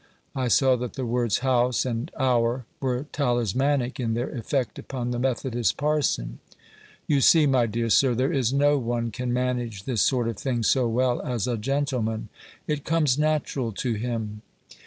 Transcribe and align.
I 0.35 0.47
saw 0.47 0.75
that 0.77 0.93
the 0.93 1.05
words 1.05 1.41
"house" 1.45 1.85
and 1.85 2.09
"our" 2.17 2.65
were 2.79 3.05
talismanic 3.13 3.99
in 3.99 4.15
their 4.15 4.31
effect 4.31 4.79
upon 4.79 5.11
the 5.11 5.19
Methodist 5.19 5.77
parson. 5.77 6.39
You 7.05 7.21
see, 7.21 7.45
my 7.45 7.67
dear 7.67 7.91
sir, 7.91 8.15
there 8.15 8.33
is 8.33 8.51
no 8.51 8.79
one 8.79 9.11
can 9.11 9.31
manage 9.31 9.83
this 9.83 10.01
sort 10.01 10.27
of 10.27 10.37
thing 10.37 10.63
so 10.63 10.87
well 10.87 11.21
as 11.21 11.45
a 11.45 11.55
gentleman. 11.55 12.29
It 12.65 12.83
comes 12.83 13.19
natural 13.19 13.71
to 13.73 13.93
him. 13.93 14.41